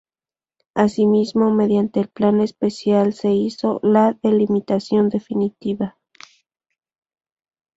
[0.73, 5.95] Asimismo, mediante el Plan especial se hizo la delimitación definitiva.